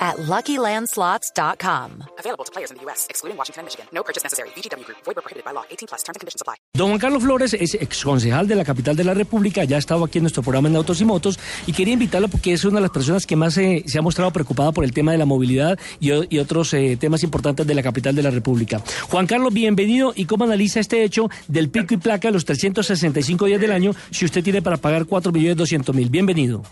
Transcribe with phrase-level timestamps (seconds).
[0.00, 2.04] at LuckyLandSlots.com.
[2.18, 3.86] Available to players in the U.S., excluding Washington and Michigan.
[3.92, 4.48] No purchase necessary.
[4.56, 4.98] VGW Group.
[5.04, 5.64] Void where prohibited by law.
[5.70, 6.02] 18 plus.
[6.02, 6.56] Terms and conditions apply.
[6.72, 10.04] Don Juan Carlos Flores es exconcejal de la capital de la República, ya ha estado
[10.04, 12.82] aquí en nuestro programa en Autos y Motos y quería invitarlo porque es una de
[12.82, 15.78] las personas que más eh, se ha mostrado preocupada por el tema de la movilidad
[15.98, 18.80] y, otros eh, temas importantes de la capital de la República.
[19.10, 23.46] Juan Carlos, bienvenido y cómo analiza este hecho del pico y placa de los 365
[23.46, 26.08] días del año si usted tiene para pagar 4 millones 200 mil.
[26.08, 26.62] Bienvenido.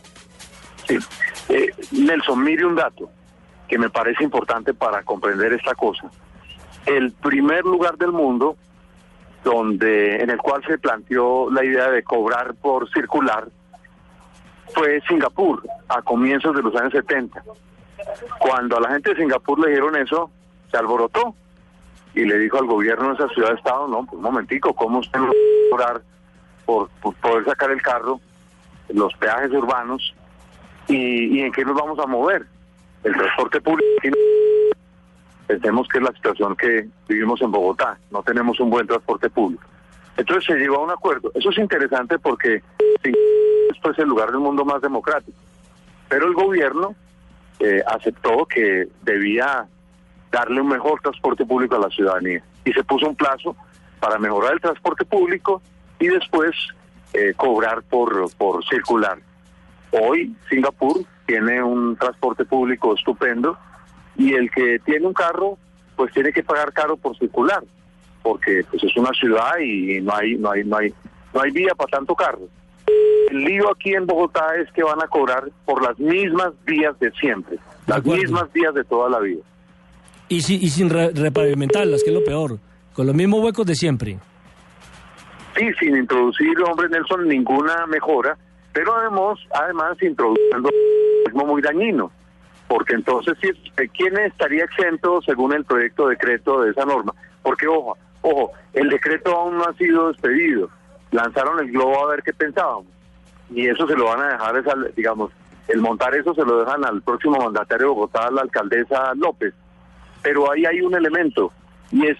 [0.86, 0.96] Sí.
[1.48, 3.10] Eh, Nelson, mire un dato
[3.68, 6.10] que me parece importante para comprender esta cosa.
[6.86, 8.56] El primer lugar del mundo
[9.44, 13.48] donde en el cual se planteó la idea de cobrar por circular
[14.74, 17.42] fue Singapur a comienzos de los años 70.
[18.38, 20.30] Cuando a la gente de Singapur le dijeron eso,
[20.70, 21.34] se alborotó
[22.14, 25.28] y le dijo al gobierno de esa ciudad-estado, no, pues un momentico, ¿cómo usted va
[25.28, 26.02] a cobrar
[26.64, 28.20] por, por poder sacar el carro,
[28.90, 30.14] los peajes urbanos
[30.86, 32.46] y, y en qué nos vamos a mover.
[33.04, 33.88] El transporte público.
[35.46, 37.98] Pensemos que es la situación que vivimos en Bogotá.
[38.10, 39.64] No tenemos un buen transporte público.
[40.16, 41.30] Entonces se llegó a un acuerdo.
[41.34, 42.62] Eso es interesante porque
[43.72, 45.38] esto es el lugar del mundo más democrático.
[46.08, 46.94] Pero el gobierno
[47.60, 49.66] eh, aceptó que debía
[50.30, 52.42] darle un mejor transporte público a la ciudadanía.
[52.64, 53.56] Y se puso un plazo
[54.00, 55.62] para mejorar el transporte público
[55.98, 56.54] y después
[57.12, 59.18] eh, cobrar por, por circular.
[59.92, 63.58] Hoy Singapur tiene un transporte público estupendo
[64.16, 65.58] y el que tiene un carro
[65.94, 67.62] pues tiene que pagar caro por circular
[68.22, 70.94] porque pues es una ciudad y no hay no hay no hay
[71.34, 72.40] no hay vía para tanto carro.
[73.30, 77.10] El lío aquí en Bogotá es que van a cobrar por las mismas vías de
[77.12, 78.22] siempre, las acuerdo.
[78.22, 79.42] mismas vías de toda la vida.
[80.30, 82.58] Y, si- y sin re- repavimentarlas, que es lo peor,
[82.94, 84.18] con los mismos huecos de siempre.
[85.56, 88.38] Sí, sin introducir, hombre Nelson, ninguna mejora,
[88.72, 90.70] pero además, además introduciendo
[91.44, 92.10] muy dañino,
[92.68, 93.50] porque entonces, sí,
[93.96, 97.14] ¿quién estaría exento según el proyecto de decreto de esa norma?
[97.42, 100.68] Porque, ojo, ojo, el decreto aún no ha sido despedido,
[101.10, 102.86] lanzaron el globo a ver qué pensábamos,
[103.50, 105.30] y eso se lo van a dejar, es al- digamos,
[105.68, 109.54] el montar eso se lo dejan al próximo mandatario de Bogotá, la alcaldesa López,
[110.22, 111.52] pero ahí hay un elemento,
[111.90, 112.18] y es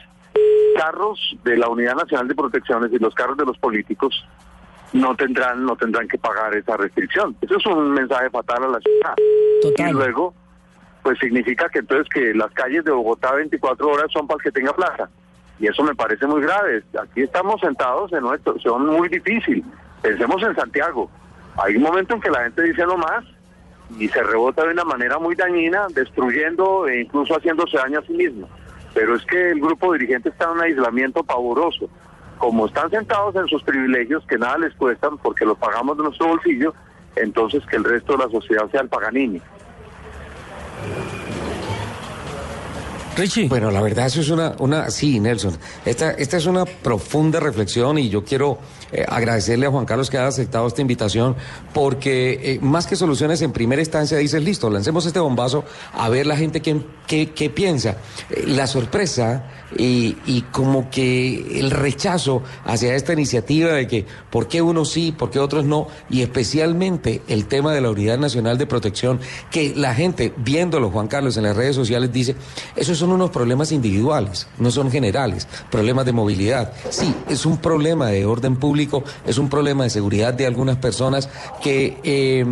[0.76, 4.24] carros de la Unidad Nacional de Protecciones y los carros de los políticos
[4.92, 7.36] no tendrán no tendrán que pagar esa restricción.
[7.40, 9.14] Eso es un mensaje fatal a la ciudad.
[9.62, 9.90] Total.
[9.90, 10.34] Y luego,
[11.02, 14.52] pues significa que entonces que las calles de Bogotá 24 horas son para el que
[14.52, 15.08] tenga plaza.
[15.60, 16.82] Y eso me parece muy grave.
[17.00, 19.64] Aquí estamos sentados en nuestro, son muy difícil.
[20.02, 21.10] Pensemos en Santiago.
[21.56, 23.24] Hay un momento en que la gente dice no más
[23.98, 28.12] y se rebota de una manera muy dañina, destruyendo e incluso haciéndose daño a sí
[28.12, 28.48] mismo.
[28.94, 31.88] Pero es que el grupo dirigente está en un aislamiento pavoroso.
[32.38, 36.28] Como están sentados en sus privilegios, que nada les cuestan porque los pagamos de nuestro
[36.28, 36.72] bolsillo,
[37.16, 39.40] entonces que el resto de la sociedad sea el paganini.
[43.18, 43.48] Richie.
[43.48, 45.58] Bueno, la verdad eso es una, una sí, Nelson.
[45.84, 48.58] Esta, esta es una profunda reflexión y yo quiero
[48.92, 51.34] eh, agradecerle a Juan Carlos que haya aceptado esta invitación
[51.74, 56.26] porque eh, más que soluciones en primera instancia dices, listo, lancemos este bombazo a ver
[56.26, 57.96] la gente qué, qué, qué piensa.
[58.30, 59.44] Eh, la sorpresa
[59.76, 65.12] y, y como que el rechazo hacia esta iniciativa de que por qué unos sí,
[65.12, 69.18] por qué otros no, y especialmente el tema de la Unidad Nacional de Protección,
[69.50, 72.36] que la gente viéndolo, Juan Carlos, en las redes sociales dice,
[72.76, 76.72] esos son unos problemas individuales, no son generales, problemas de movilidad.
[76.90, 81.30] Sí, es un problema de orden público, es un problema de seguridad de algunas personas
[81.62, 82.44] que, eh,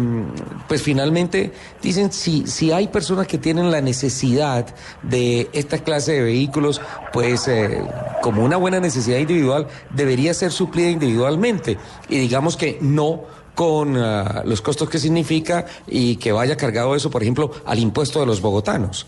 [0.66, 1.52] pues finalmente
[1.82, 6.80] dicen, si, si hay personas que tienen la necesidad de esta clase de vehículos,
[7.12, 7.82] pues eh,
[8.22, 11.76] como una buena necesidad individual, debería ser suplida individualmente.
[12.08, 13.24] Y digamos que no
[13.54, 18.20] con ah, los costos que significa y que vaya cargado eso, por ejemplo, al impuesto
[18.20, 19.06] de los bogotanos.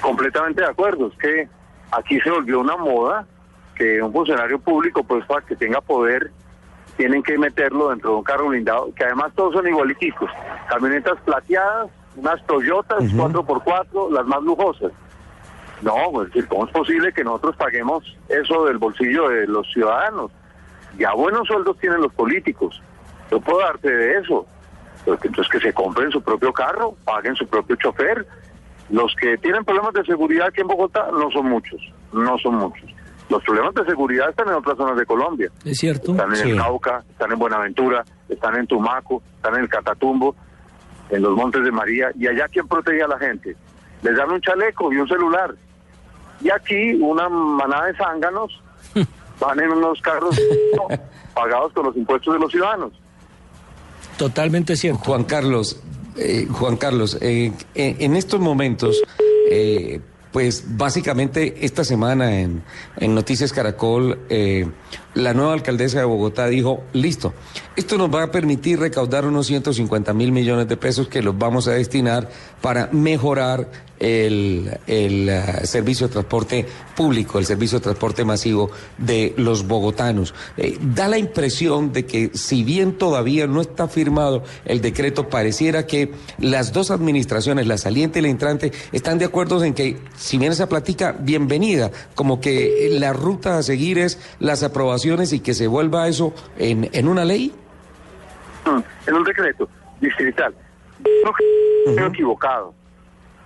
[0.00, 1.48] Completamente de acuerdo, es que
[1.90, 3.26] aquí se volvió una moda
[3.74, 6.30] que un funcionario público, pues para que tenga poder,
[6.96, 10.30] tienen que meterlo dentro de un carro blindado, que además todos son igualiticos,
[10.68, 14.92] camionetas plateadas, unas Toyotas 4x4, las más lujosas.
[15.80, 20.30] No, pues, ¿cómo es posible que nosotros paguemos eso del bolsillo de los ciudadanos?
[20.96, 22.80] Ya buenos sueldos tienen los políticos.
[23.30, 24.46] Yo puedo darte de eso.
[25.06, 28.24] Entonces que se compren su propio carro, paguen su propio chofer.
[28.90, 31.80] Los que tienen problemas de seguridad aquí en Bogotá no son muchos,
[32.12, 32.90] no son muchos.
[33.30, 35.50] Los problemas de seguridad están en otras zonas de Colombia.
[35.64, 36.10] Es cierto.
[36.12, 36.50] Están en Sí.
[36.50, 40.34] el Cauca, están en Buenaventura, están en Tumaco, están en el Catatumbo,
[41.08, 42.10] en los Montes de María.
[42.18, 43.56] ¿Y allá quién protege a la gente?
[44.02, 45.54] Les dan un chaleco y un celular.
[46.42, 48.60] Y aquí una manada de zánganos
[49.40, 50.38] van en unos carros
[51.34, 52.92] pagados con los impuestos de los ciudadanos.
[54.18, 55.00] Totalmente cierto.
[55.04, 55.82] Juan Carlos,
[56.16, 59.02] eh, Juan Carlos, eh, en, en estos momentos,
[59.50, 60.00] eh,
[60.32, 62.62] pues básicamente esta semana en,
[62.96, 64.66] en Noticias Caracol, eh,
[65.14, 67.34] la nueva alcaldesa de Bogotá dijo, listo,
[67.76, 71.68] esto nos va a permitir recaudar unos 150 mil millones de pesos que los vamos
[71.68, 72.30] a destinar
[72.62, 73.70] para mejorar
[74.02, 76.66] el, el eh, servicio de transporte
[76.96, 80.34] público, el servicio de transporte masivo de los bogotanos.
[80.56, 85.86] Eh, da la impresión de que si bien todavía no está firmado el decreto, pareciera
[85.86, 90.36] que las dos administraciones, la saliente y la entrante, están de acuerdo en que si
[90.36, 95.54] bien esa platica, bienvenida, como que la ruta a seguir es las aprobaciones y que
[95.54, 97.54] se vuelva eso en, en una ley.
[98.64, 99.68] Mm, en un decreto
[100.00, 100.52] distrital.
[101.02, 102.74] Creo que estoy equivocado,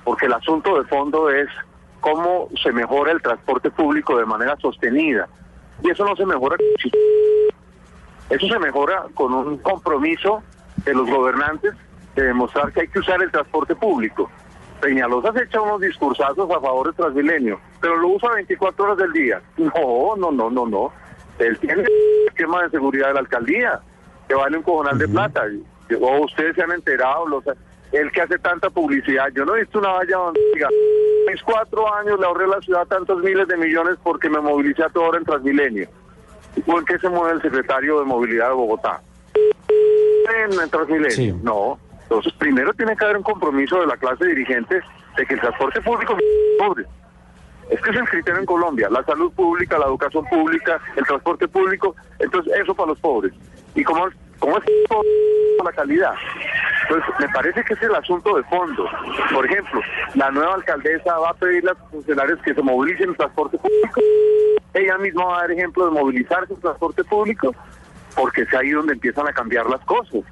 [0.06, 1.48] porque el asunto de fondo es
[2.00, 5.28] cómo se mejora el transporte público de manera sostenida.
[5.82, 6.56] Y eso no se mejora
[8.30, 10.44] Eso se mejora con un compromiso
[10.84, 11.74] de los gobernantes
[12.14, 14.30] de demostrar que hay que usar el transporte público.
[14.80, 19.12] Peñalosa se echa unos discursazos a favor del Transmilenio, pero lo usa 24 horas del
[19.12, 19.42] día.
[19.56, 20.92] No, no, no, no, no.
[21.40, 21.88] Él tiene el
[22.28, 23.80] esquema de seguridad de la alcaldía,
[24.28, 25.42] que vale un cojonal de plata.
[26.00, 27.44] O ustedes se han enterado, los,
[27.92, 29.28] él que hace tanta publicidad.
[29.34, 30.68] Yo no he visto una valla donde diga,
[31.30, 34.84] mis cuatro años le ahorré a la ciudad tantos miles de millones porque me movilicé
[34.84, 35.88] a toda hora en Transmilenio.
[36.66, 39.00] ¿O en qué se mueve el secretario de Movilidad de Bogotá?
[39.34, 41.10] En, en Transmilenio.
[41.10, 41.32] Sí.
[41.42, 41.78] No.
[42.02, 44.80] Entonces, primero tiene que haber un compromiso de la clase dirigente
[45.16, 46.24] de que el transporte público es
[46.58, 46.84] pobre.
[47.68, 51.48] Es que es el criterio en Colombia, la salud pública, la educación pública, el transporte
[51.48, 53.32] público, entonces eso para los pobres.
[53.74, 54.06] ¿Y cómo,
[54.38, 54.64] cómo es
[55.64, 56.14] la calidad?
[56.88, 58.88] Entonces, me parece que es el asunto de fondo.
[59.32, 59.80] Por ejemplo,
[60.14, 64.00] la nueva alcaldesa va a pedirle a sus funcionarios que se movilicen en transporte público.
[64.72, 67.54] Ella misma va a dar ejemplo de movilizarse en transporte público,
[68.14, 70.22] porque es ahí donde empiezan a cambiar las cosas.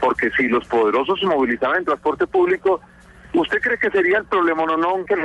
[0.00, 2.80] Porque si los poderosos se movilizaran en transporte público,
[3.32, 5.24] ¿usted cree que sería el problema no, no que le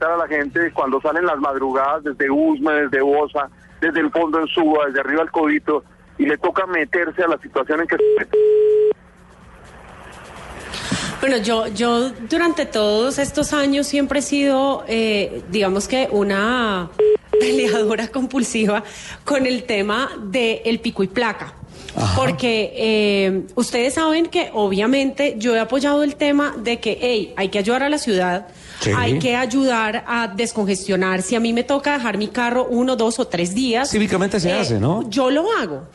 [0.00, 3.48] a la gente cuando salen las madrugadas desde Usme, desde Bosa,
[3.80, 5.84] desde el fondo en Suba, desde arriba al Codito,
[6.18, 8.38] y le toca meterse a la situación en que se mete?
[11.22, 16.90] Bueno, yo, yo durante todos estos años siempre he sido, eh, digamos que una
[17.38, 18.82] peleadora compulsiva
[19.24, 21.54] con el tema del pico y placa.
[21.94, 22.16] Ajá.
[22.16, 27.50] Porque eh, ustedes saben que obviamente yo he apoyado el tema de que, hey, hay
[27.50, 28.48] que ayudar a la ciudad,
[28.82, 28.90] Sí.
[28.96, 31.22] hay que ayudar a descongestionar.
[31.22, 33.88] Si a mí me toca dejar mi carro uno, dos o tres días.
[33.88, 35.08] eh, Cívicamente se hace, ¿no?
[35.08, 35.88] Yo lo hago.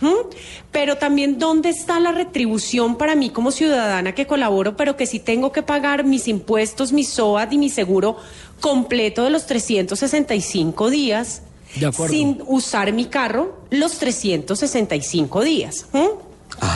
[0.71, 5.19] Pero también, ¿dónde está la retribución para mí como ciudadana que colaboro, pero que sí
[5.19, 8.17] tengo que pagar mis impuestos, mi SOAT y mi seguro
[8.61, 11.41] completo de los 365 días?
[11.75, 12.13] De acuerdo.
[12.13, 15.85] Sin usar mi carro los 365 días.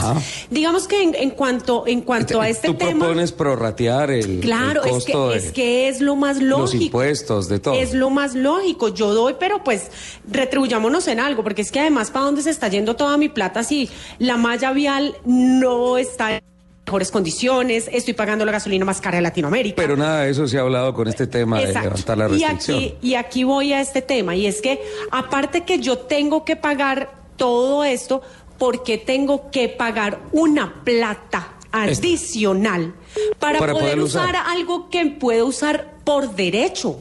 [0.01, 0.21] Ajá.
[0.49, 2.91] Digamos que en, en cuanto, en cuanto a este Tú tema.
[3.05, 6.59] propones prorratear el, Claro, el es que, de es que es lo más lógico.
[6.61, 7.75] los impuestos, de todo.
[7.75, 8.89] Es lo más lógico.
[8.89, 9.89] Yo doy, pero pues
[10.29, 13.63] retribuyámonos en algo, porque es que además, ¿para dónde se está yendo toda mi plata
[13.63, 13.89] si
[14.19, 16.41] la malla vial no está en
[16.85, 17.89] mejores condiciones?
[17.91, 19.75] Estoy pagando la gasolina más cara de Latinoamérica.
[19.75, 22.77] Pero nada de eso se ha hablado con este tema de levantar la y restricción.
[22.77, 24.81] aquí, y aquí voy a este tema, y es que
[25.11, 28.21] aparte que yo tengo que pagar todo esto,
[28.61, 32.93] ¿por qué tengo que pagar una plata adicional
[33.39, 34.29] para, Para poder, usar.
[34.29, 34.35] usar.
[34.49, 36.99] algo que puedo usar por derecho?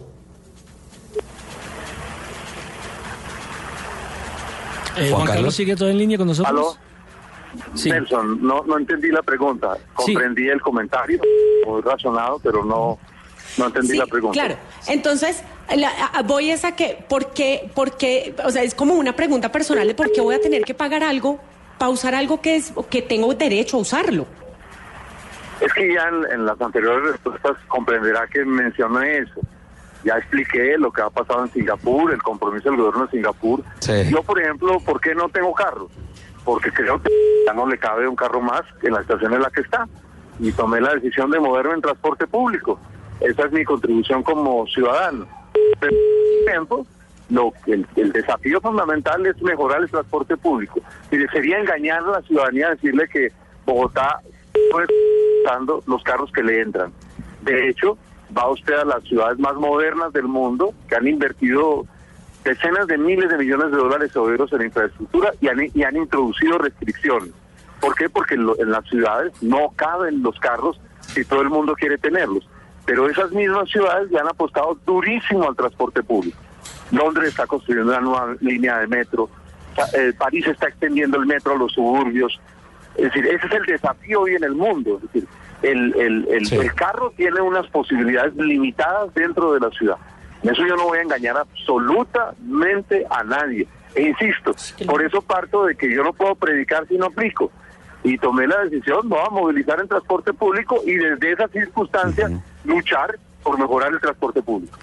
[4.97, 5.35] Eh, Juan, Juan Carlos.
[5.35, 5.55] Carlos.
[5.55, 6.50] sigue todo en línea con nosotros.
[6.50, 6.76] ¿Aló?
[7.76, 7.90] Sí.
[7.90, 9.76] Nelson, no, no entendí la pregunta.
[9.99, 10.14] Sí.
[10.14, 11.21] Comprendí el comentario,
[11.67, 12.99] muy razonado, pero no,
[13.59, 14.33] no entendí Sí, la pregunta.
[14.33, 14.57] Claro.
[14.88, 15.42] Entonces,
[15.76, 18.35] la- a- voy es a que, ¿por qué, por qué?
[18.45, 21.02] O sea, es como una pregunta personal de por qué voy a tener que pagar
[21.02, 21.38] algo
[21.78, 24.26] para usar algo que es que tengo derecho a usarlo.
[25.61, 29.40] Es que ya en, en las anteriores respuestas comprenderá que mencioné eso.
[30.04, 33.62] Ya expliqué lo que ha pasado en Singapur, el compromiso del gobierno de Singapur.
[33.80, 33.92] Sí.
[34.11, 35.90] Yo, por ejemplo, ¿por qué no tengo carro?
[36.45, 37.11] Porque creo que
[37.47, 39.87] ya no le cabe un carro más en la estación en la que está.
[40.38, 42.80] Y tomé la decisión de moverme en transporte público.
[43.21, 45.27] Esa es mi contribución como ciudadano.
[45.79, 45.95] Pero,
[46.47, 46.87] tiempo,
[47.29, 50.81] lo, el, desafío fundamental es mejorar el transporte público.
[51.11, 53.31] Mire, sería engañar a la ciudadanía decirle que
[53.67, 54.21] Bogotá
[54.73, 54.95] no está
[55.45, 56.93] usando los carros que le entran.
[57.43, 57.97] De hecho,
[58.37, 61.87] va usted a las ciudades más modernas del mundo que han invertido
[62.45, 67.31] decenas de miles de millones de dólares severos en infraestructura y han, y introducido restricciones.
[67.81, 68.09] ¿Por qué?
[68.09, 72.49] Porque lo- en las ciudades no caben los carros si todo el mundo quiere tenerlos.
[72.90, 76.37] Pero esas mismas ciudades le han apostado durísimo al transporte público.
[76.90, 79.30] Londres está construyendo una nueva línea de metro,
[79.97, 82.40] eh, París está extendiendo el metro a los suburbios.
[82.97, 84.97] Es decir, ese es el desafío hoy en el mundo.
[84.97, 85.28] Es decir,
[85.62, 86.56] el, el, el, Sí.
[86.56, 89.97] el carro tiene unas posibilidades limitadas dentro de la ciudad.
[90.42, 93.68] En eso yo no voy a engañar absolutamente a nadie.
[93.94, 94.52] E insisto,
[94.85, 97.52] por eso parto de que yo no puedo predicar si no aplico.
[98.02, 102.28] Y tomé la decisión, no, a movilizar el transporte público y desde esa circunstancia
[102.64, 104.79] luchar por mejorar el transporte público.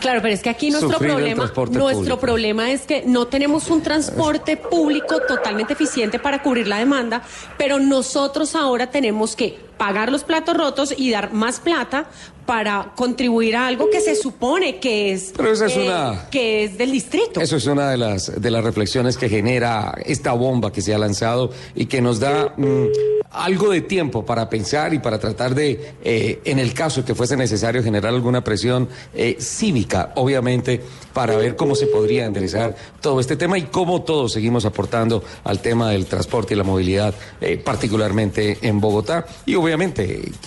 [0.00, 2.20] Claro, pero es que aquí nuestro Sufrir problema, nuestro público.
[2.20, 7.22] problema es que no tenemos un transporte público totalmente eficiente para cubrir la demanda,
[7.56, 12.08] pero nosotros ahora tenemos que pagar los platos rotos y dar más plata
[12.46, 16.78] para contribuir a algo que se supone que es Pero esa es una- que es
[16.78, 17.40] del distrito.
[17.42, 20.98] Eso es una de las, de las reflexiones que genera esta bomba que se ha
[20.98, 22.86] lanzado y que nos da mm,
[23.32, 27.36] algo de tiempo para pensar y para tratar de, eh, en el caso que fuese
[27.36, 30.80] necesario, generar alguna presión eh, cívica, obviamente,
[31.12, 35.58] para ver cómo se podría enderezar todo este tema y cómo todos seguimos aportando al
[35.60, 39.67] tema del transporte y la movilidad, eh, particularmente en Bogotá y obviamente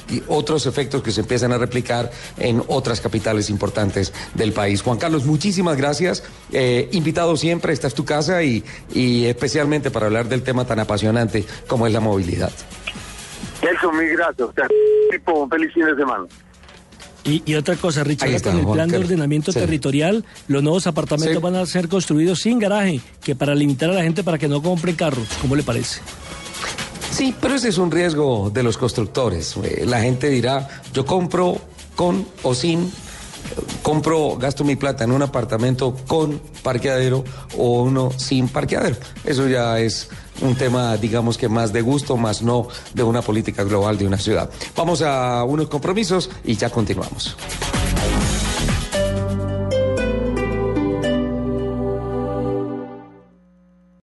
[0.09, 4.81] y otros efectos que se empiezan a replicar en otras capitales importantes del país.
[4.81, 6.23] Juan Carlos, muchísimas gracias.
[6.51, 8.63] Eh, invitado siempre, esta es tu casa y,
[8.93, 12.51] y especialmente para hablar del tema tan apasionante como es la movilidad.
[13.63, 14.49] Nelson, mil gracias.
[15.11, 16.25] Tipo, un feliz fin de semana.
[17.23, 19.59] Y, y otra cosa, Richard, está, con el Juan plan de ordenamiento Sí.
[19.59, 21.41] territorial, los nuevos apartamentos Sí.
[21.43, 24.63] van a ser construidos sin garaje, que para limitar a la gente para que no
[24.63, 25.27] compre carros.
[25.39, 26.01] ¿Cómo le parece?
[27.11, 29.55] Sí, pero ese es un riesgo de los constructores.
[29.63, 31.57] Eh, La gente dirá, yo compro
[31.95, 32.91] con o sin,
[33.83, 37.23] compro, gasto mi plata en un apartamento con parqueadero
[37.57, 38.95] o uno sin parqueadero.
[39.25, 40.09] Eso ya es
[40.41, 44.17] un tema, digamos que más de gusto, más no de una política global de una
[44.17, 44.49] ciudad.
[44.75, 47.35] Vamos a unos compromisos y ya continuamos.